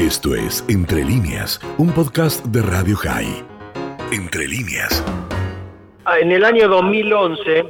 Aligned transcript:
Esto 0.00 0.34
es 0.34 0.64
Entre 0.70 1.04
líneas, 1.04 1.60
un 1.76 1.92
podcast 1.92 2.42
de 2.46 2.62
Radio 2.62 2.96
High. 2.96 3.44
Entre 4.10 4.48
líneas. 4.48 5.04
En 6.22 6.32
el 6.32 6.42
año 6.42 6.68
2011, 6.68 7.66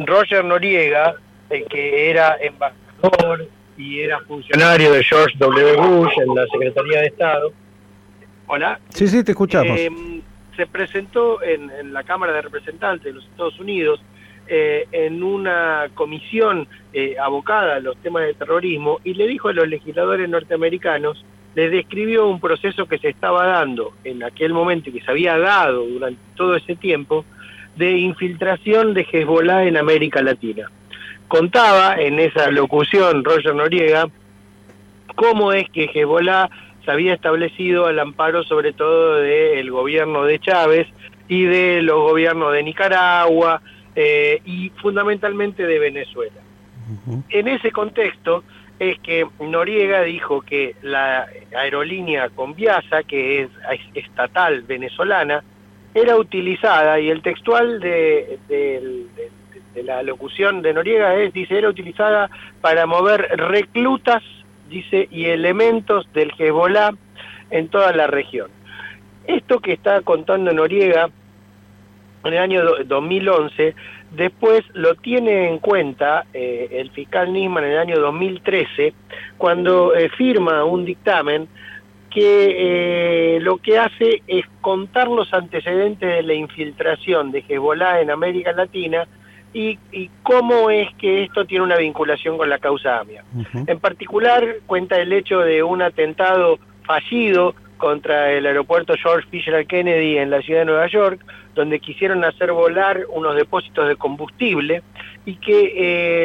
Roger 0.00 0.44
Noriega, 0.44 1.14
el 1.48 1.64
que 1.64 2.10
era 2.10 2.36
embajador 2.38 3.48
y 3.78 4.00
era 4.00 4.20
funcionario 4.20 4.92
de 4.92 5.02
George 5.02 5.38
W. 5.38 5.76
Bush 5.78 6.12
en 6.18 6.34
la 6.34 6.46
Secretaría 6.52 7.00
de 7.00 7.06
Estado, 7.06 7.52
hola, 8.46 8.78
Sí, 8.90 9.08
sí, 9.08 9.24
te 9.24 9.32
escuchamos. 9.32 9.78
eh, 9.78 9.88
se 10.54 10.66
presentó 10.66 11.42
en, 11.42 11.70
en 11.70 11.94
la 11.94 12.02
Cámara 12.02 12.34
de 12.34 12.42
Representantes 12.42 13.04
de 13.04 13.12
los 13.14 13.24
Estados 13.24 13.58
Unidos 13.58 14.02
eh, 14.48 14.86
en 14.92 15.22
una 15.22 15.88
comisión 15.94 16.68
eh, 16.92 17.16
abocada 17.18 17.76
a 17.76 17.80
los 17.80 17.96
temas 18.02 18.24
de 18.24 18.34
terrorismo 18.34 18.98
y 19.02 19.14
le 19.14 19.26
dijo 19.26 19.48
a 19.48 19.54
los 19.54 19.66
legisladores 19.66 20.28
norteamericanos, 20.28 21.24
les 21.58 21.72
describió 21.72 22.28
un 22.28 22.38
proceso 22.38 22.86
que 22.86 22.98
se 22.98 23.08
estaba 23.08 23.44
dando 23.44 23.94
en 24.04 24.22
aquel 24.22 24.52
momento 24.52 24.90
y 24.90 24.92
que 24.92 25.00
se 25.00 25.10
había 25.10 25.36
dado 25.36 25.84
durante 25.86 26.20
todo 26.36 26.54
ese 26.54 26.76
tiempo 26.76 27.24
de 27.74 27.98
infiltración 27.98 28.94
de 28.94 29.04
Hezbollah 29.10 29.64
en 29.64 29.76
América 29.76 30.22
Latina. 30.22 30.70
Contaba 31.26 31.96
en 31.96 32.20
esa 32.20 32.52
locución 32.52 33.24
Roger 33.24 33.56
Noriega 33.56 34.06
cómo 35.16 35.52
es 35.52 35.68
que 35.70 35.90
Hezbollah 35.92 36.48
se 36.84 36.92
había 36.92 37.14
establecido 37.14 37.86
al 37.86 37.98
amparo 37.98 38.44
sobre 38.44 38.72
todo 38.72 39.14
del 39.16 39.68
gobierno 39.72 40.22
de 40.22 40.38
Chávez 40.38 40.86
y 41.26 41.42
de 41.42 41.82
los 41.82 41.96
gobiernos 41.96 42.52
de 42.52 42.62
Nicaragua 42.62 43.62
eh, 43.96 44.40
y 44.44 44.70
fundamentalmente 44.80 45.66
de 45.66 45.78
Venezuela. 45.80 46.40
En 47.30 47.48
ese 47.48 47.72
contexto 47.72 48.44
es 48.78 48.98
que 49.00 49.26
Noriega 49.40 50.02
dijo 50.02 50.40
que 50.40 50.74
la 50.82 51.26
aerolínea 51.56 52.28
Conviasa, 52.30 53.02
que 53.02 53.42
es 53.42 53.50
estatal 53.94 54.62
venezolana, 54.62 55.42
era 55.94 56.16
utilizada, 56.16 57.00
y 57.00 57.10
el 57.10 57.22
textual 57.22 57.80
de, 57.80 58.38
de- 58.48 59.06
de 59.74 59.82
la 59.84 60.02
locución 60.02 60.60
de 60.62 60.72
Noriega 60.74 61.14
es, 61.16 61.32
dice, 61.32 61.56
era 61.58 61.68
utilizada 61.68 62.28
para 62.60 62.86
mover 62.86 63.20
reclutas, 63.36 64.22
dice, 64.68 65.06
y 65.10 65.26
elementos 65.26 66.12
del 66.12 66.32
Hezbollah 66.36 66.92
en 67.50 67.68
toda 67.68 67.92
la 67.92 68.06
región. 68.08 68.50
Esto 69.26 69.60
que 69.60 69.72
está 69.72 70.00
contando 70.00 70.52
Noriega 70.52 71.10
en 72.24 72.32
el 72.32 72.38
año 72.38 72.64
do- 72.64 72.84
2011, 72.84 73.74
después 74.12 74.62
lo 74.74 74.94
tiene 74.96 75.48
en 75.48 75.58
cuenta 75.58 76.24
eh, 76.34 76.68
el 76.72 76.90
fiscal 76.90 77.32
Nisman 77.32 77.64
en 77.64 77.70
el 77.72 77.78
año 77.78 77.98
2013, 78.00 78.92
cuando 79.36 79.94
eh, 79.94 80.08
firma 80.10 80.64
un 80.64 80.84
dictamen 80.84 81.48
que 82.10 83.36
eh, 83.36 83.40
lo 83.40 83.58
que 83.58 83.78
hace 83.78 84.22
es 84.26 84.44
contar 84.62 85.08
los 85.08 85.32
antecedentes 85.34 86.08
de 86.08 86.22
la 86.22 86.34
infiltración 86.34 87.30
de 87.30 87.44
Hezbollah 87.46 88.00
en 88.00 88.10
América 88.10 88.52
Latina 88.52 89.06
y, 89.52 89.78
y 89.92 90.10
cómo 90.22 90.70
es 90.70 90.88
que 90.96 91.24
esto 91.24 91.44
tiene 91.44 91.64
una 91.64 91.76
vinculación 91.76 92.36
con 92.38 92.48
la 92.48 92.58
causa 92.58 93.00
AMIA. 93.00 93.24
En 93.66 93.78
particular 93.78 94.44
cuenta 94.66 94.98
el 95.00 95.12
hecho 95.12 95.40
de 95.40 95.62
un 95.62 95.82
atentado 95.82 96.58
fallido 96.84 97.54
contra 97.78 98.32
el 98.32 98.44
aeropuerto 98.46 98.94
George 99.00 99.26
Fisher 99.30 99.66
Kennedy 99.66 100.18
en 100.18 100.30
la 100.30 100.42
ciudad 100.42 100.60
de 100.60 100.66
Nueva 100.66 100.86
York, 100.88 101.20
donde 101.54 101.80
quisieron 101.80 102.24
hacer 102.24 102.52
volar 102.52 103.04
unos 103.08 103.34
depósitos 103.36 103.88
de 103.88 103.96
combustible 103.96 104.82
y 105.24 105.36
que 105.36 105.72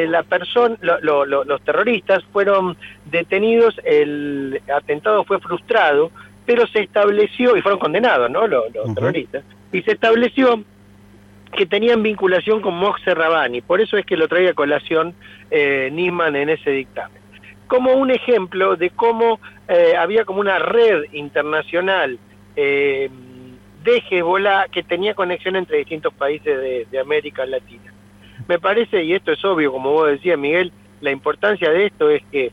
eh, 0.02 0.06
la 0.08 0.22
persona, 0.22 0.76
lo- 0.82 1.00
lo- 1.00 1.24
lo- 1.24 1.44
los 1.44 1.60
terroristas 1.62 2.22
fueron 2.32 2.76
detenidos, 3.06 3.80
el 3.84 4.60
atentado 4.74 5.24
fue 5.24 5.40
frustrado, 5.40 6.10
pero 6.46 6.66
se 6.66 6.80
estableció, 6.80 7.56
y 7.56 7.62
fueron 7.62 7.80
condenados, 7.80 8.30
¿no? 8.30 8.46
Los, 8.46 8.64
terroristas, 8.94 9.44
y 9.72 9.82
se 9.82 9.92
estableció 9.92 10.62
que 11.56 11.66
tenían 11.66 12.02
vinculación 12.02 12.60
con 12.60 12.74
Moxe 12.74 13.14
Rabani, 13.14 13.60
por 13.60 13.80
eso 13.80 13.96
es 13.96 14.04
que 14.04 14.16
lo 14.16 14.26
traía 14.28 14.50
a 14.50 14.54
colación 14.54 15.14
eh, 15.50 15.88
Nisman 15.92 16.34
en 16.36 16.48
ese 16.50 16.70
dictamen. 16.70 17.23
Como 17.66 17.92
un 17.92 18.10
ejemplo 18.10 18.76
de 18.76 18.90
cómo 18.90 19.40
eh, 19.68 19.94
había 19.96 20.24
como 20.24 20.40
una 20.40 20.58
red 20.58 21.04
internacional 21.12 22.18
eh, 22.56 23.08
de 23.82 24.02
Hezbollah 24.10 24.68
que 24.68 24.82
tenía 24.82 25.14
conexión 25.14 25.56
entre 25.56 25.78
distintos 25.78 26.12
países 26.14 26.58
de, 26.58 26.86
de 26.90 26.98
América 26.98 27.46
Latina. 27.46 27.92
Me 28.48 28.58
parece, 28.58 29.02
y 29.02 29.14
esto 29.14 29.32
es 29.32 29.44
obvio, 29.44 29.72
como 29.72 29.92
vos 29.92 30.08
decías, 30.08 30.38
Miguel, 30.38 30.72
la 31.00 31.10
importancia 31.10 31.70
de 31.70 31.86
esto 31.86 32.10
es 32.10 32.22
que 32.30 32.52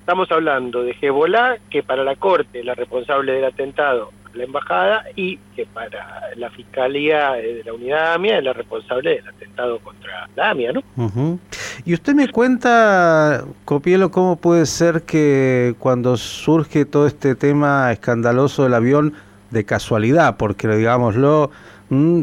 estamos 0.00 0.30
hablando 0.30 0.82
de 0.82 0.96
Hezbollah, 1.00 1.56
que 1.70 1.82
para 1.82 2.04
la 2.04 2.16
Corte 2.16 2.62
la 2.62 2.74
responsable 2.74 3.32
del 3.32 3.44
atentado 3.44 4.12
la 4.34 4.44
embajada 4.44 5.04
y 5.16 5.38
que 5.56 5.66
para 5.66 6.30
la 6.36 6.50
Fiscalía 6.50 7.38
eh, 7.38 7.54
de 7.54 7.64
la 7.64 7.72
Unidad 7.72 8.14
AMIA 8.14 8.38
es 8.38 8.44
la 8.44 8.52
responsable 8.52 9.16
del 9.16 9.28
atentado 9.28 9.78
contra 9.80 10.28
la 10.36 10.50
AMIA, 10.50 10.72
¿no? 10.72 11.38
Y 11.84 11.94
usted 11.94 12.14
me 12.14 12.28
cuenta, 12.28 13.44
Copielo, 13.64 14.10
cómo 14.10 14.36
puede 14.36 14.66
ser 14.66 15.02
que 15.02 15.74
cuando 15.78 16.16
surge 16.16 16.84
todo 16.84 17.06
este 17.06 17.34
tema 17.34 17.92
escandaloso 17.92 18.64
del 18.64 18.74
avión, 18.74 19.14
de 19.50 19.64
casualidad, 19.64 20.36
porque 20.36 20.68
digámoslo, 20.68 21.50
mm, 21.90 22.22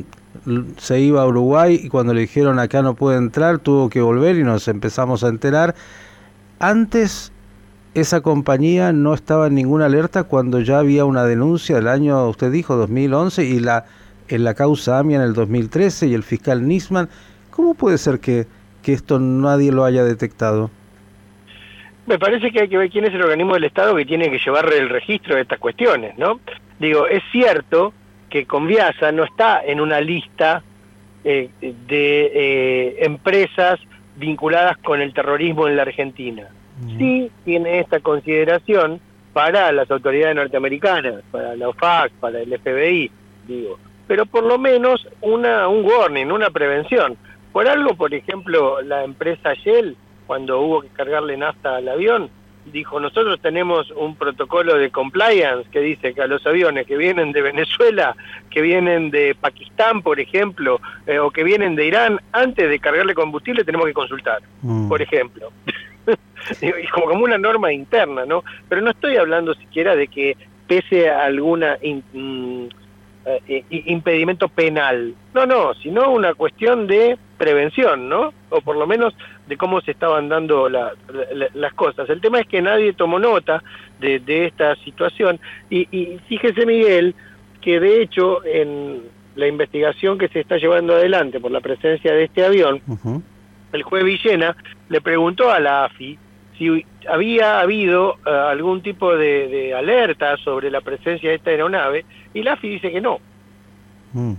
se 0.78 1.00
iba 1.00 1.22
a 1.22 1.28
Uruguay 1.28 1.80
y 1.84 1.90
cuando 1.90 2.14
le 2.14 2.22
dijeron 2.22 2.60
acá 2.60 2.82
no 2.82 2.96
puede 2.96 3.18
entrar, 3.18 3.60
tuvo 3.60 3.90
que 3.90 4.02
volver 4.02 4.36
y 4.36 4.44
nos 4.44 4.68
empezamos 4.68 5.24
a 5.24 5.30
enterar. 5.30 5.76
Antes 6.60 7.31
esa 7.94 8.22
compañía 8.22 8.94
no 8.94 9.14
estaba 9.14 9.48
en 9.48 9.56
ninguna 9.56 9.86
alerta 9.86 10.24
cuando 10.24 10.62
ya 10.62 10.80
había 10.80 11.06
una 11.06 11.26
denuncia 11.26 11.76
del 11.76 11.88
año, 11.88 12.28
usted 12.28 12.52
dijo, 12.52 12.76
2011 12.76 13.46
y 13.46 13.60
la 13.60 13.86
en 14.32 14.44
la 14.44 14.54
causa 14.54 14.98
AMIA 14.98 15.18
en 15.18 15.24
el 15.24 15.34
2013 15.34 16.08
y 16.08 16.14
el 16.14 16.24
fiscal 16.24 16.66
Nisman. 16.68 17.10
¿Cómo 17.50 17.74
puede 17.74 17.98
ser 17.98 18.20
que, 18.20 18.46
que 18.82 18.94
esto 18.94 19.20
nadie 19.20 19.72
lo 19.72 19.84
haya 19.84 20.04
detectado? 20.04 20.72
Me 22.08 22.18
parece 22.18 22.50
que 22.52 22.62
hay 22.62 22.70
que 22.70 22.78
ver 22.78 22.90
quién 22.90 23.06
es 23.06 23.14
el 23.14 23.22
organismo 23.22 23.54
del 23.54 23.66
Estado 23.66 23.96
que 23.96 24.06
tiene 24.06 24.32
que 24.32 24.40
llevar 24.40 24.72
el 24.74 24.90
registro 24.90 25.36
de 25.36 25.42
estas 25.42 25.60
cuestiones, 25.60 26.18
¿no? 26.18 26.40
Digo, 26.80 27.08
es 27.08 27.22
cierto 27.32 27.94
que 28.30 28.46
Conviasa 28.46 29.12
no 29.12 29.24
está 29.24 29.62
en 29.64 29.82
una 29.82 30.00
lista 30.00 30.64
eh, 31.24 31.50
de 31.62 32.32
eh, 32.34 33.06
empresas 33.06 33.80
vinculadas 34.16 34.78
con 34.78 35.02
el 35.02 35.14
terrorismo 35.14 35.68
en 35.68 35.76
la 35.76 35.84
Argentina. 35.84 36.48
Sí 36.98 37.32
tiene 37.46 37.80
esta 37.80 38.00
consideración 38.00 39.00
para 39.34 39.72
las 39.72 39.90
autoridades 39.90 40.36
norteamericanas, 40.36 41.24
para 41.32 41.56
la 41.56 41.70
OFAC, 41.70 42.12
para 42.14 42.40
el 42.42 42.58
FBI, 42.60 43.12
digo. 43.48 43.80
Pero 44.08 44.26
por 44.26 44.44
lo 44.44 44.58
menos 44.58 45.08
una 45.22 45.68
un 45.68 45.86
warning, 45.86 46.32
una 46.32 46.50
prevención. 46.50 47.16
Por 47.54 47.68
algo, 47.68 47.96
por 47.96 48.14
ejemplo, 48.14 48.82
la 48.82 49.04
empresa 49.04 49.54
Shell, 49.54 49.96
cuando 50.28 50.62
hubo 50.62 50.82
que 50.82 50.88
cargarle 50.90 51.38
nafta 51.38 51.78
al 51.78 51.88
avión, 51.88 52.30
dijo, 52.66 53.00
nosotros 53.00 53.40
tenemos 53.42 53.90
un 53.92 54.16
protocolo 54.16 54.78
de 54.78 54.92
compliance 54.92 55.68
que 55.72 55.80
dice 55.80 56.14
que 56.14 56.22
a 56.22 56.28
los 56.28 56.46
aviones 56.46 56.86
que 56.86 56.96
vienen 56.96 57.32
de 57.32 57.42
Venezuela, 57.42 58.16
que 58.50 58.62
vienen 58.62 59.10
de 59.12 59.36
Pakistán, 59.36 60.02
por 60.02 60.20
ejemplo, 60.20 60.80
eh, 61.08 61.20
o 61.20 61.32
que 61.32 61.44
vienen 61.44 61.76
de 61.76 61.88
Irán, 61.88 62.20
antes 62.32 62.70
de 62.70 62.80
cargarle 62.80 63.14
combustible 63.16 63.64
tenemos 63.64 63.88
que 63.88 63.94
consultar, 63.94 64.42
Mm. 64.62 64.88
por 64.90 65.02
ejemplo. 65.02 65.52
Y 66.62 66.88
como, 66.88 67.08
como 67.08 67.24
una 67.26 67.38
norma 67.38 67.72
interna, 67.74 68.26
¿no? 68.26 68.44
Pero 68.70 68.82
no 68.82 68.92
estoy 68.92 69.18
hablando 69.18 69.54
siquiera 69.54 69.96
de 69.96 70.08
que 70.08 70.36
pese 70.68 71.10
a 71.10 71.26
alguna 71.26 71.78
in- 71.82 72.04
mm, 72.14 72.68
eh, 73.26 73.64
i- 73.70 73.84
impedimento 73.92 74.48
penal. 74.50 75.14
No, 75.34 75.46
no, 75.46 75.74
sino 75.76 76.10
una 76.12 76.34
cuestión 76.34 76.88
de 76.88 77.18
prevención, 77.38 78.10
¿no? 78.10 78.34
O 78.50 78.62
por 78.62 78.76
lo 78.78 78.88
menos 78.88 79.14
de 79.48 79.58
cómo 79.58 79.82
se 79.82 79.92
estaban 79.92 80.30
dando 80.30 80.70
la- 80.70 80.94
la- 81.34 81.50
las 81.54 81.74
cosas. 81.74 82.10
El 82.10 82.22
tema 82.22 82.40
es 82.40 82.48
que 82.48 82.62
nadie 82.62 82.94
tomó 82.94 83.20
nota 83.20 83.62
de, 84.00 84.20
de 84.20 84.46
esta 84.48 84.76
situación 84.78 85.40
y, 85.70 85.88
y 85.96 86.20
fíjese 86.28 86.66
Miguel 86.66 87.14
que 87.62 87.80
de 87.80 88.02
hecho 88.02 88.44
en 88.46 89.04
la 89.36 89.48
investigación 89.48 90.18
que 90.18 90.28
se 90.30 90.40
está 90.40 90.58
llevando 90.58 90.94
adelante 90.96 91.40
por 91.40 91.52
la 91.52 91.60
presencia 91.62 92.14
de 92.14 92.24
este 92.24 92.44
avión, 92.46 92.82
el 93.74 93.84
juez 93.84 94.04
Villena 94.04 94.56
le 94.90 95.00
preguntó 95.02 95.52
a 95.52 95.60
la 95.60 95.86
AFI 95.86 96.18
si 96.62 96.86
había 97.10 97.60
habido 97.60 98.18
eh, 98.24 98.30
algún 98.30 98.84
tipo 98.84 99.18
de, 99.18 99.48
de 99.48 99.74
alerta 99.74 100.38
sobre 100.38 100.70
la 100.70 100.82
presencia 100.82 101.32
de 101.32 101.38
esta 101.38 101.50
aeronave 101.50 102.06
y 102.36 102.44
la 102.44 102.54
AFI 102.54 102.70
dice 102.70 102.92
que 102.92 103.02
no, 103.02 103.20
Mm. 104.14 104.34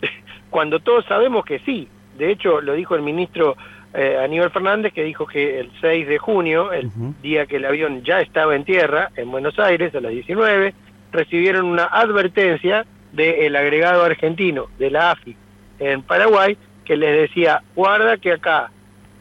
cuando 0.50 0.80
todos 0.80 1.04
sabemos 1.06 1.44
que 1.44 1.60
sí. 1.60 1.88
De 2.18 2.30
hecho, 2.30 2.60
lo 2.60 2.74
dijo 2.74 2.94
el 2.94 3.02
ministro 3.02 3.56
eh, 3.94 4.18
Aníbal 4.22 4.50
Fernández, 4.50 4.92
que 4.92 5.04
dijo 5.04 5.26
que 5.26 5.60
el 5.60 5.70
6 5.80 6.08
de 6.08 6.18
junio, 6.18 6.72
el 6.72 6.90
día 7.22 7.46
que 7.46 7.56
el 7.56 7.64
avión 7.64 8.02
ya 8.02 8.20
estaba 8.20 8.56
en 8.56 8.64
tierra, 8.64 9.10
en 9.16 9.30
Buenos 9.30 9.58
Aires, 9.58 9.94
a 9.94 10.00
las 10.00 10.12
19, 10.12 10.74
recibieron 11.12 11.66
una 11.66 11.84
advertencia 11.84 12.86
del 13.12 13.54
agregado 13.56 14.02
argentino 14.02 14.66
de 14.78 14.90
la 14.90 15.12
AFI 15.12 15.36
en 15.78 16.02
Paraguay, 16.02 16.56
que 16.84 16.96
les 16.96 17.28
decía, 17.28 17.62
guarda 17.74 18.16
que 18.16 18.32
acá 18.32 18.70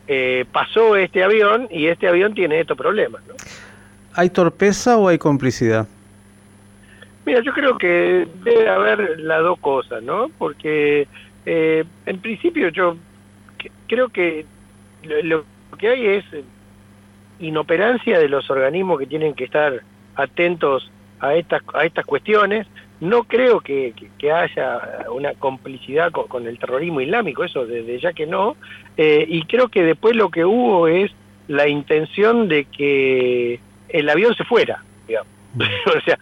eh, 0.07 0.45
pasó 0.51 0.95
este 0.95 1.23
avión 1.23 1.67
y 1.71 1.87
este 1.87 2.07
avión 2.07 2.33
tiene 2.33 2.59
estos 2.59 2.77
problemas. 2.77 3.21
¿no? 3.27 3.33
¿Hay 4.13 4.29
torpeza 4.29 4.97
o 4.97 5.07
hay 5.07 5.17
complicidad? 5.17 5.87
Mira, 7.25 7.41
yo 7.41 7.53
creo 7.53 7.77
que 7.77 8.27
debe 8.43 8.69
haber 8.69 9.19
las 9.19 9.41
dos 9.41 9.59
cosas, 9.59 10.03
¿no? 10.03 10.29
Porque 10.37 11.07
eh, 11.45 11.83
en 12.05 12.19
principio 12.19 12.69
yo 12.69 12.97
creo 13.87 14.09
que 14.09 14.45
lo, 15.23 15.43
que 15.77 15.87
hay 15.89 16.05
es 16.07 16.25
inoperancia 17.39 18.19
de 18.19 18.29
los 18.29 18.49
organismos 18.49 18.99
que 18.99 19.07
tienen 19.07 19.33
que 19.33 19.45
estar 19.45 19.81
atentos 20.15 20.89
a 21.19 21.33
estas 21.33 21.63
a 21.73 21.85
estas 21.85 22.05
cuestiones. 22.05 22.67
No 23.01 23.23
creo 23.23 23.59
que, 23.59 23.93
haya 24.33 25.05
una 25.11 25.33
complicidad 25.33 26.11
con, 26.11 26.47
el 26.47 26.57
terrorismo 26.57 27.01
islámico, 27.01 27.43
eso 27.43 27.65
desde 27.65 27.99
ya 27.99 28.13
que 28.13 28.25
no. 28.25 28.55
Eh, 28.97 29.25
y 29.27 29.43
creo 29.43 29.67
que 29.67 29.83
después 29.83 30.15
lo 30.15 30.29
que 30.29 30.45
hubo 30.45 30.87
es 30.87 31.11
la 31.47 31.67
intención 31.67 32.47
de 32.47 32.65
que 32.65 33.59
el 33.89 34.09
avión 34.09 34.33
se 34.35 34.43
fuera, 34.45 34.83
digamos. 35.07 35.31
o 35.95 36.01
sea, 36.01 36.19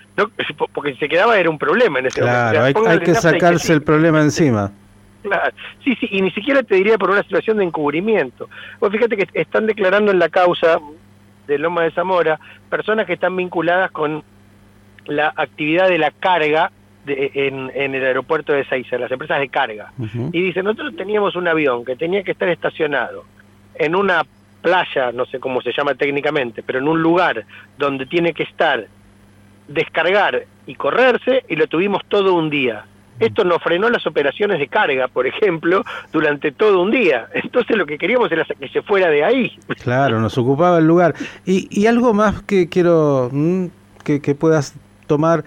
porque 0.73 0.93
si 0.93 0.99
se 0.99 1.09
quedaba 1.09 1.39
era 1.39 1.49
un 1.49 1.57
problema 1.57 1.99
en 1.99 2.07
ese 2.07 2.21
momento. 2.21 2.51
Claro, 2.51 2.89
hay, 2.89 2.99
que 2.99 3.15
sacarse 3.15 3.73
el 3.73 3.81
problema 3.81 4.21
encima. 4.21 4.71
Claro, 5.23 5.55
sí, 5.83 5.95
sí, 5.99 6.07
y 6.11 6.21
ni 6.21 6.31
siquiera 6.31 6.63
te 6.63 6.75
diría 6.75 6.97
por 6.97 7.09
una 7.09 7.23
situación 7.23 7.57
de 7.57 7.63
encubrimiento. 7.63 8.49
Vos 8.79 8.91
fíjate 8.91 9.15
que 9.15 9.27
están 9.39 9.65
declarando 9.65 10.11
en 10.11 10.19
la 10.19 10.29
causa 10.29 10.79
de 11.47 11.57
Loma 11.57 11.83
de 11.83 11.91
Zamora 11.91 12.39
personas 12.69 13.05
que 13.05 13.13
están 13.13 13.35
vinculadas 13.35 13.91
con 13.91 14.23
la 15.05 15.33
actividad 15.35 15.89
de 15.89 15.97
la 15.97 16.11
carga 16.11 16.71
en, 17.05 17.71
el 17.75 18.03
aeropuerto 18.03 18.53
de 18.53 18.65
Seiza, 18.65 18.97
las 18.97 19.11
empresas 19.11 19.39
de 19.39 19.49
carga. 19.49 19.91
Y 20.31 20.41
dicen, 20.41 20.65
nosotros 20.65 20.95
teníamos 20.95 21.35
un 21.35 21.47
avión 21.47 21.83
que 21.83 21.95
tenía 21.95 22.23
que 22.23 22.31
estar 22.31 22.47
estacionado 22.49 23.25
en 23.75 23.95
una 23.95 24.23
playa, 24.61 25.11
no 25.11 25.25
sé 25.25 25.39
cómo 25.39 25.61
se 25.61 25.73
llama 25.73 25.95
técnicamente, 25.95 26.63
pero 26.63 26.79
en 26.79 26.87
un 26.87 27.01
lugar 27.01 27.45
donde 27.77 28.05
tiene 28.05 28.33
que 28.33 28.43
estar, 28.43 28.87
descargar 29.67 30.45
y 30.65 30.75
correrse, 30.75 31.43
y 31.49 31.55
lo 31.55 31.67
tuvimos 31.67 32.01
todo 32.07 32.33
un 32.33 32.49
día. 32.49 32.85
Esto 33.19 33.43
nos 33.43 33.61
frenó 33.61 33.89
las 33.89 34.07
operaciones 34.07 34.57
de 34.57 34.67
carga, 34.67 35.07
por 35.07 35.27
ejemplo, 35.27 35.83
durante 36.11 36.51
todo 36.51 36.81
un 36.81 36.91
día. 36.91 37.27
Entonces 37.33 37.77
lo 37.77 37.85
que 37.85 37.97
queríamos 37.97 38.31
era 38.31 38.45
que 38.45 38.69
se 38.69 38.81
fuera 38.81 39.09
de 39.09 39.23
ahí. 39.23 39.59
Claro, 39.83 40.19
nos 40.19 40.37
ocupaba 40.37 40.79
el 40.79 40.87
lugar. 40.87 41.13
Y, 41.45 41.67
y 41.69 41.85
algo 41.85 42.13
más 42.13 42.41
que 42.41 42.69
quiero 42.69 43.29
mm, 43.31 43.65
que, 44.03 44.21
que 44.21 44.33
puedas 44.33 44.75
tomar. 45.07 45.43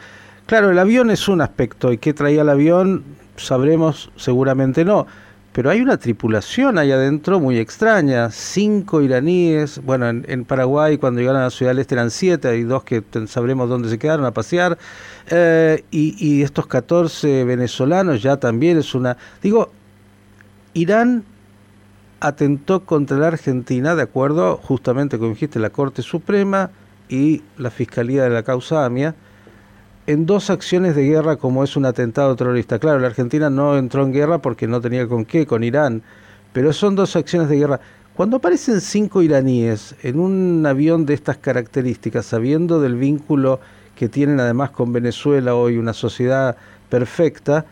Claro, 0.47 0.70
el 0.70 0.79
avión 0.79 1.11
es 1.11 1.29
un 1.29 1.41
aspecto 1.41 1.93
y 1.93 1.99
qué 1.99 2.12
traía 2.12 2.43
el 2.43 2.49
avión 2.49 3.05
sabremos 3.37 4.11
seguramente 4.17 4.85
no 4.85 5.06
pero 5.56 5.70
hay 5.70 5.81
una 5.81 5.97
tripulación 5.97 6.76
ahí 6.76 6.93
adentro 6.93 7.41
muy 7.41 7.56
extraña, 7.56 8.31
cinco 8.31 9.00
iraníes, 9.00 9.82
bueno, 9.82 10.06
en, 10.11 10.44
Paraguay 10.44 10.99
cuando 10.99 11.20
llegaron 11.20 11.41
a 11.41 11.44
la 11.44 11.50
ciudad 11.50 11.70
del 11.70 11.79
este 11.79 11.94
eran 11.94 12.11
siete, 12.11 12.49
hay 12.49 12.62
dos 12.64 12.85
que 12.85 13.03
sabremos 13.26 13.67
dónde 13.67 13.88
se 13.88 13.99
quedaron 13.99 14.26
a 14.26 14.32
pasear, 14.32 14.76
eh, 15.31 15.82
y, 15.91 16.43
estos 16.43 16.67
14 16.67 17.44
venezolanos 17.44 18.23
ya 18.23 18.37
también 18.37 18.76
es 18.76 18.94
una... 18.94 19.17
Digo, 19.43 19.70
Irán 20.75 21.25
atentó 22.20 22.85
contra 22.85 23.17
la 23.17 23.29
Argentina, 23.29 23.94
de 23.94 24.03
acuerdo 24.03 24.58
justamente 24.58 25.17
como 25.17 25.31
dijiste, 25.31 25.58
la 25.58 25.70
Corte 25.70 26.03
Suprema 26.03 26.70
y 27.08 27.43
la 27.56 27.70
Fiscalía 27.70 28.25
de 28.25 28.29
la 28.29 28.43
causa 28.43 28.85
AMIA, 28.85 29.14
en 30.06 30.25
dos 30.25 30.50
acciones 30.50 30.94
de 30.94 31.05
guerra 31.05 31.37
como 31.37 31.64
es 31.64 31.76
un 31.76 31.85
atentado 31.85 32.37
terrorista. 32.37 32.79
Claro, 32.79 33.00
la 33.00 33.08
Argentina 33.08 33.50
no 33.50 33.76
entró 33.76 34.05
en 34.05 34.12
guerra 34.12 34.38
porque 34.38 34.67
no 34.67 34.81
tenía 34.81 35.06
con 35.08 35.25
qué, 35.25 35.47
con 35.47 35.64
Irán, 35.64 36.03
pero 36.53 36.73
son 36.73 36.94
dos 36.94 37.17
acciones 37.17 37.49
de 37.49 37.56
guerra. 37.56 37.81
Cuando 38.14 38.38
aparecen 38.38 38.81
cinco 38.81 39.20
iraníes 39.20 39.94
en 40.03 40.19
un 40.19 40.64
avión 40.64 41.05
de 41.05 41.14
estas 41.14 41.37
características, 41.37 42.25
sabiendo 42.25 42.81
del 42.81 42.94
vínculo 42.94 43.61
que 43.94 44.08
tienen 44.08 44.41
además 44.41 44.70
con 44.70 44.93
Venezuela 44.93 45.55
hoy, 45.55 45.76
una 45.76 45.93
sociedad 45.93 46.56
perfecta, 46.88 47.67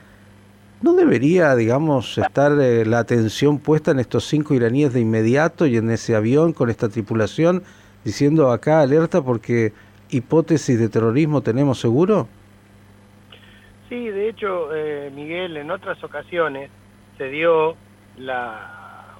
¿no 0.83 0.93
debería, 0.95 1.55
digamos, 1.55 2.19
estar 2.19 2.53
eh, 2.61 2.85
la 2.85 2.99
atención 2.99 3.59
puesta 3.59 3.93
en 3.93 4.01
estos 4.01 4.27
cinco 4.27 4.55
iraníes 4.55 4.93
de 4.93 5.01
inmediato 5.01 5.67
y 5.67 5.77
en 5.77 5.91
ese 5.91 6.15
avión 6.15 6.53
con 6.53 6.69
esta 6.69 6.89
tripulación, 6.89 7.63
diciendo 8.05 8.51
acá 8.51 8.81
alerta 8.81 9.23
porque 9.23 9.73
hipótesis 10.15 10.79
de 10.79 10.89
terrorismo 10.89 11.43
tenemos 11.43 11.81
seguro? 11.81 12.29
Sí, 13.89 14.09
de 14.09 14.29
hecho, 14.29 14.75
eh, 14.75 15.11
Miguel, 15.15 15.57
en 15.57 15.71
otras 15.71 16.03
ocasiones 16.03 16.71
se 17.19 17.29
dio 17.29 17.77
la 18.17 19.17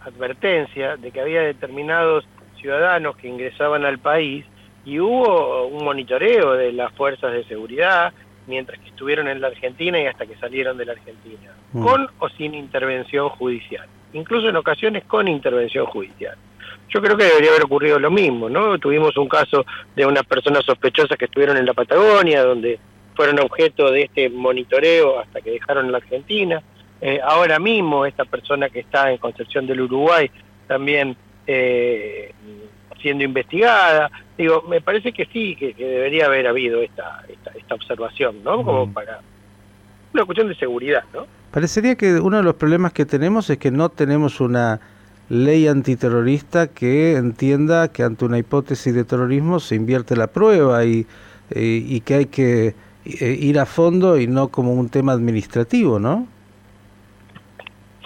advertencia 0.00 0.96
de 0.96 1.10
que 1.10 1.20
había 1.20 1.42
determinados 1.42 2.24
ciudadanos 2.60 3.16
que 3.16 3.28
ingresaban 3.28 3.84
al 3.84 3.98
país 3.98 4.44
y 4.84 5.00
hubo 5.00 5.66
un 5.66 5.84
monitoreo 5.84 6.52
de 6.52 6.72
las 6.72 6.92
fuerzas 6.92 7.32
de 7.32 7.44
seguridad 7.44 8.12
mientras 8.46 8.78
que 8.80 8.88
estuvieron 8.88 9.28
en 9.28 9.40
la 9.40 9.48
Argentina 9.48 9.98
y 10.00 10.06
hasta 10.06 10.26
que 10.26 10.36
salieron 10.36 10.76
de 10.76 10.84
la 10.84 10.92
Argentina, 10.92 11.50
mm. 11.72 11.82
con 11.82 12.08
o 12.18 12.28
sin 12.28 12.54
intervención 12.54 13.28
judicial, 13.30 13.86
incluso 14.12 14.48
en 14.48 14.56
ocasiones 14.56 15.04
con 15.04 15.28
intervención 15.28 15.86
judicial. 15.86 16.36
Yo 16.88 17.02
creo 17.02 17.16
que 17.16 17.24
debería 17.24 17.50
haber 17.50 17.64
ocurrido 17.64 17.98
lo 17.98 18.10
mismo, 18.10 18.48
¿no? 18.48 18.78
Tuvimos 18.78 19.16
un 19.16 19.28
caso 19.28 19.64
de 19.96 20.06
unas 20.06 20.24
personas 20.24 20.64
sospechosas 20.64 21.18
que 21.18 21.24
estuvieron 21.24 21.56
en 21.56 21.66
la 21.66 21.74
Patagonia, 21.74 22.44
donde 22.44 22.78
fueron 23.14 23.40
objeto 23.40 23.90
de 23.90 24.02
este 24.02 24.28
monitoreo 24.28 25.18
hasta 25.18 25.40
que 25.40 25.50
dejaron 25.50 25.90
la 25.90 25.98
Argentina. 25.98 26.62
Eh, 27.00 27.20
ahora 27.22 27.58
mismo 27.58 28.06
esta 28.06 28.24
persona 28.24 28.68
que 28.68 28.80
está 28.80 29.10
en 29.10 29.18
Concepción 29.18 29.66
del 29.66 29.82
Uruguay 29.82 30.30
también 30.66 31.16
eh, 31.46 32.32
siendo 33.00 33.24
investigada. 33.24 34.10
Digo, 34.36 34.62
me 34.68 34.80
parece 34.80 35.12
que 35.12 35.26
sí, 35.26 35.56
que, 35.56 35.74
debería 35.74 36.26
haber 36.26 36.46
habido 36.46 36.80
esta, 36.80 37.22
esta, 37.28 37.74
observación, 37.74 38.42
¿no? 38.44 38.62
Como 38.62 38.92
para 38.92 39.20
una 40.12 40.24
cuestión 40.24 40.48
de 40.48 40.54
seguridad, 40.54 41.04
¿no? 41.12 41.26
Parecería 41.50 41.96
que 41.96 42.14
uno 42.14 42.36
de 42.38 42.42
los 42.42 42.54
problemas 42.54 42.92
que 42.92 43.04
tenemos 43.04 43.50
es 43.50 43.58
que 43.58 43.70
no 43.70 43.88
tenemos 43.88 44.40
una 44.40 44.80
ley 45.28 45.66
antiterrorista 45.66 46.68
que 46.68 47.16
entienda 47.16 47.88
que 47.88 48.02
ante 48.02 48.24
una 48.24 48.38
hipótesis 48.38 48.94
de 48.94 49.04
terrorismo 49.04 49.60
se 49.60 49.74
invierte 49.74 50.16
la 50.16 50.26
prueba 50.26 50.84
y, 50.84 51.06
y, 51.50 52.00
que 52.00 52.14
hay 52.14 52.26
que 52.26 52.74
eh, 53.04 53.38
ir 53.40 53.58
a 53.58 53.66
fondo 53.66 54.18
y 54.18 54.26
no 54.26 54.48
como 54.48 54.72
un 54.72 54.88
tema 54.88 55.12
administrativo, 55.12 55.98
¿no? 55.98 56.26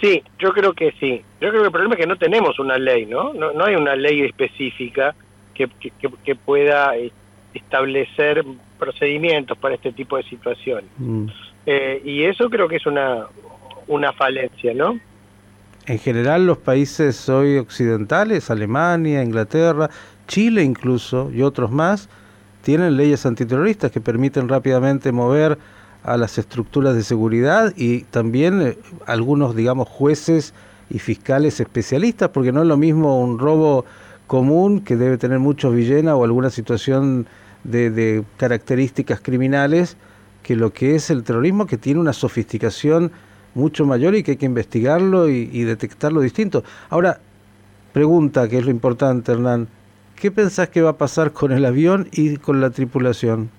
Sí, 0.01 0.23
yo 0.39 0.53
creo 0.53 0.73
que 0.73 0.93
sí. 0.99 1.21
Yo 1.41 1.49
creo 1.49 1.61
que 1.61 1.67
el 1.67 1.71
problema 1.71 1.95
es 1.95 2.01
que 2.01 2.07
no 2.07 2.17
tenemos 2.17 2.57
una 2.59 2.77
ley, 2.77 3.05
¿no? 3.05 3.33
No, 3.33 3.51
no 3.51 3.65
hay 3.65 3.75
una 3.75 3.95
ley 3.95 4.21
específica 4.21 5.13
que, 5.53 5.67
que, 5.67 5.91
que 6.23 6.35
pueda 6.35 6.95
eh, 6.97 7.11
establecer 7.53 8.45
procedimientos 8.77 9.57
para 9.57 9.75
este 9.75 9.91
tipo 9.91 10.15
de 10.17 10.23
situaciones. 10.23 10.89
Mm. 10.97 11.27
Eh, 11.65 12.01
y 12.05 12.23
eso 12.23 12.49
creo 12.49 12.67
que 12.67 12.77
es 12.77 12.85
una, 12.85 13.27
una 13.87 14.13
falencia, 14.13 14.73
¿no? 14.73 14.99
En 15.89 15.97
general 15.97 16.45
los 16.45 16.59
países 16.59 17.27
hoy 17.29 17.57
occidentales, 17.57 18.51
Alemania, 18.51 19.23
Inglaterra, 19.23 19.89
Chile 20.27 20.63
incluso 20.63 21.31
y 21.33 21.41
otros 21.41 21.71
más, 21.71 22.09
tienen 22.61 22.95
leyes 22.95 23.25
antiterroristas 23.25 23.91
que 23.91 23.99
permiten 23.99 24.47
rápidamente 24.47 25.11
mover 25.11 25.57
a 26.03 26.15
las 26.15 26.37
estructuras 26.37 26.93
de 26.93 27.01
seguridad 27.01 27.73
y 27.75 28.01
también 28.03 28.61
eh, 28.61 28.77
algunos, 29.07 29.55
digamos, 29.55 29.89
jueces 29.89 30.53
y 30.91 30.99
fiscales 30.99 31.59
especialistas, 31.59 32.29
porque 32.29 32.51
no 32.51 32.61
es 32.61 32.67
lo 32.67 32.77
mismo 32.77 33.19
un 33.19 33.39
robo 33.39 33.83
común 34.27 34.81
que 34.81 34.95
debe 34.95 35.17
tener 35.17 35.39
muchos 35.39 35.73
Villena 35.73 36.15
o 36.15 36.23
alguna 36.23 36.51
situación 36.51 37.25
de, 37.63 37.89
de 37.89 38.23
características 38.37 39.21
criminales 39.21 39.97
que 40.43 40.55
lo 40.55 40.71
que 40.71 40.93
es 40.93 41.09
el 41.09 41.23
terrorismo 41.23 41.65
que 41.65 41.77
tiene 41.77 41.99
una 41.99 42.13
sofisticación 42.13 43.11
mucho 43.59 43.85
mayor 43.85 44.15
y 44.15 44.23
que 44.23 44.31
hay 44.31 44.37
que 44.37 44.45
investigarlo 44.45 45.29
y, 45.29 45.63
detectarlo 45.63 46.21
distinto. 46.21 46.63
Ahora, 46.89 47.19
pregunta, 47.93 48.47
que 48.47 48.57
es 48.57 48.65
lo 48.65 48.71
importante, 48.71 49.31
Hernán, 49.31 49.67
¿qué 50.15 50.31
pensás 50.31 50.69
que 50.69 50.81
va 50.81 50.91
a 50.91 50.97
pasar 50.97 51.31
con 51.33 51.51
el 51.51 51.65
avión 51.65 52.07
y 52.11 52.37
con 52.37 52.61
la 52.61 52.71
tripulación? 52.71 53.51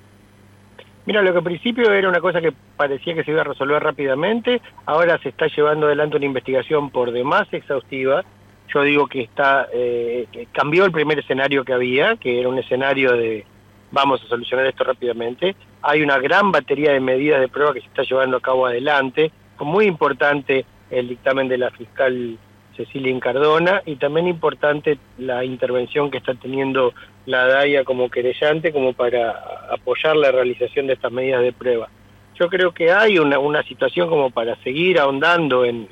Mira, 1.07 1.23
lo 1.23 1.33
que 1.33 1.38
al 1.38 1.45
principio 1.45 1.92
era 1.92 2.09
una 2.09 2.21
cosa 2.21 2.40
que 2.40 2.52
parecía 2.76 3.14
que 3.14 3.25
se 3.25 3.30
iba 3.30 3.40
a 3.40 3.45
resolver 3.45 3.83
rápidamente, 3.83 4.61
ahora 4.87 5.19
se 5.19 5.30
está 5.30 5.47
llevando 5.47 5.87
adelante 5.87 6.16
una 6.16 6.26
investigación 6.26 6.90
por 6.90 7.11
demás 7.11 7.49
exhaustiva. 7.52 8.25
Yo 8.73 8.83
digo 8.83 9.07
que 9.09 9.23
está 9.23 9.66
eh, 9.73 10.28
cambió 10.52 10.85
el 10.85 10.92
primer 10.92 11.19
escenario 11.19 11.64
que 11.64 11.73
había, 11.73 12.16
que 12.16 12.38
era 12.38 12.49
un 12.49 12.59
escenario 12.59 13.16
de 13.16 13.45
vamos 13.90 14.23
a 14.23 14.28
solucionar 14.28 14.66
esto 14.66 14.85
rápidamente. 14.85 15.57
Hay 15.83 16.02
una 16.02 16.19
gran 16.19 16.52
batería 16.52 16.92
de 16.92 17.00
medidas 17.00 17.40
de 17.40 17.49
prueba 17.49 17.73
que 17.73 17.80
se 17.80 17.87
está 17.87 18.02
llevando 18.02 18.37
a 18.37 18.40
cabo 18.40 18.66
adelante 18.66 19.33
muy 19.64 19.87
importante 19.87 20.64
el 20.90 21.09
dictamen 21.09 21.49
de 21.49 21.59
la 21.59 21.71
fiscal 21.71 22.38
Cecilia 22.76 23.11
Incardona 23.11 23.83
y 23.85 23.97
también 23.97 24.26
importante 24.26 24.99
la 25.19 25.45
intervención 25.45 26.11
que 26.11 26.19
está 26.19 26.35
teniendo 26.35 26.95
la 27.26 27.47
DAIA 27.47 27.85
como 27.85 28.11
querellante 28.11 28.73
como 28.73 28.93
para 28.93 29.67
apoyar 29.71 30.17
la 30.17 30.33
realización 30.33 30.87
de 30.87 30.95
estas 30.95 31.12
medidas 31.12 31.43
de 31.43 31.52
prueba. 31.52 31.88
Yo 32.38 32.49
creo 32.49 32.73
que 32.73 32.90
hay 32.90 33.19
una, 33.19 33.38
una 33.38 33.62
situación 33.64 34.09
como 34.09 34.31
para 34.31 34.57
seguir 34.62 34.99
ahondando 34.99 35.64
en, 35.64 35.88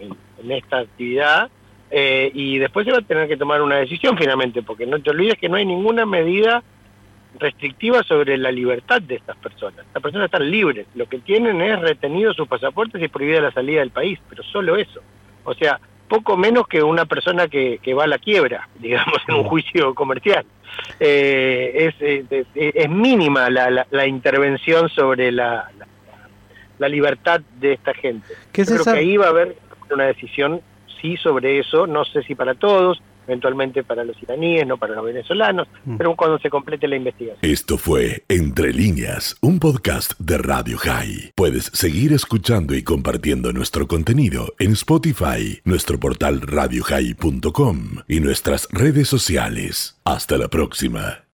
esta 0.48 0.78
actividad 0.78 1.50
Eh, 1.90 2.30
y 2.34 2.58
después 2.58 2.84
se 2.84 2.92
va 2.92 2.98
a 2.98 3.02
tener 3.02 3.26
que 3.28 3.38
tomar 3.38 3.62
una 3.62 3.76
decisión 3.76 4.14
finalmente, 4.18 4.60
porque 4.60 4.84
no 4.84 5.00
te 5.00 5.08
olvides 5.08 5.38
que 5.38 5.48
no 5.48 5.56
hay 5.56 5.64
ninguna 5.64 6.04
medida 6.04 6.62
restrictiva 7.38 8.02
sobre 8.02 8.36
la 8.36 8.50
libertad 8.50 9.00
de 9.00 9.16
estas 9.16 9.36
personas. 9.36 9.86
Estas 9.86 10.02
personas 10.02 10.26
están 10.26 10.50
libres, 10.50 10.86
lo 10.94 11.06
que 11.06 11.18
tienen 11.18 11.60
es 11.60 11.80
retenido 11.80 12.34
sus 12.34 12.48
pasaportes 12.48 13.02
y 13.02 13.08
prohibida 13.08 13.40
la 13.40 13.52
salida 13.52 13.80
del 13.80 13.90
país, 13.90 14.18
pero 14.28 14.42
solo 14.42 14.76
eso. 14.76 15.00
O 15.44 15.54
sea, 15.54 15.80
poco 16.08 16.36
menos 16.36 16.66
que 16.66 16.82
una 16.82 17.04
persona 17.04 17.48
que, 17.48 17.78
que 17.82 17.94
va 17.94 18.04
a 18.04 18.08
la 18.08 18.18
quiebra, 18.18 18.68
digamos, 18.78 19.18
en 19.28 19.34
un 19.34 19.44
juicio 19.44 19.94
comercial. 19.94 20.44
Eh, 21.00 21.92
es, 21.98 22.28
es, 22.54 22.88
mínima 22.90 23.50
la, 23.50 23.86
la, 23.90 24.06
intervención 24.06 24.88
sobre 24.90 25.32
la, 25.32 25.68
la, 26.78 26.88
libertad 26.88 27.40
de 27.58 27.72
esta 27.72 27.94
gente. 27.94 28.28
Yo 28.54 28.64
creo 28.64 28.84
que 28.84 28.90
ahí 28.90 29.16
va 29.16 29.26
a 29.26 29.30
haber 29.30 29.56
una 29.90 30.04
decisión, 30.04 30.60
sí, 31.00 31.16
sobre 31.16 31.58
eso, 31.58 31.86
no 31.86 32.04
sé 32.04 32.22
si 32.22 32.34
para 32.34 32.54
todos, 32.54 33.02
eventualmente 33.28 33.84
para 33.84 34.04
los 34.04 34.20
iraníes, 34.22 34.66
no 34.66 34.78
para 34.78 34.94
los 34.94 35.04
venezolanos, 35.04 35.68
mm. 35.84 35.96
pero 35.96 36.16
cuando 36.16 36.38
se 36.38 36.50
complete 36.50 36.88
la 36.88 36.96
investigación. 36.96 37.38
Esto 37.42 37.78
fue 37.78 38.24
Entre 38.28 38.72
líneas, 38.72 39.36
un 39.40 39.60
podcast 39.60 40.18
de 40.18 40.38
Radio 40.38 40.78
High. 40.78 41.32
Puedes 41.34 41.64
seguir 41.74 42.12
escuchando 42.12 42.74
y 42.74 42.82
compartiendo 42.82 43.52
nuestro 43.52 43.86
contenido 43.86 44.54
en 44.58 44.72
Spotify, 44.72 45.60
nuestro 45.64 46.00
portal 46.00 46.40
radiohigh.com 46.40 47.78
y 48.08 48.20
nuestras 48.20 48.68
redes 48.72 49.08
sociales. 49.08 50.00
Hasta 50.04 50.38
la 50.38 50.48
próxima. 50.48 51.24